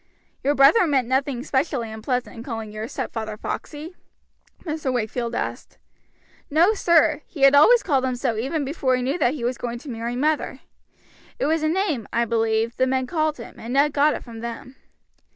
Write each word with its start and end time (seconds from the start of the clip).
"Your 0.43 0.55
brother 0.55 0.87
meant 0.87 1.07
nothing 1.07 1.43
specially 1.43 1.91
unpleasant 1.91 2.35
in 2.35 2.41
calling 2.41 2.71
your 2.71 2.87
stepfather 2.87 3.37
Foxey?" 3.37 3.93
Mr. 4.63 4.91
Wakefield 4.91 5.35
asked. 5.35 5.77
"No, 6.49 6.73
sir; 6.73 7.21
he 7.27 7.41
had 7.41 7.53
always 7.53 7.83
called 7.83 8.03
him 8.03 8.15
so 8.15 8.35
even 8.35 8.65
before 8.65 8.95
he 8.95 9.03
knew 9.03 9.19
that 9.19 9.35
he 9.35 9.43
was 9.43 9.59
going 9.59 9.77
to 9.77 9.89
marry 9.91 10.15
mother. 10.15 10.61
It 11.37 11.45
was 11.45 11.61
a 11.61 11.67
name, 11.69 12.07
I 12.11 12.25
believe, 12.25 12.75
the 12.77 12.87
men 12.87 13.05
called 13.05 13.37
him, 13.37 13.59
and 13.59 13.73
Ned 13.75 13.93
got 13.93 14.15
it 14.15 14.23
from 14.23 14.39
them." 14.39 14.75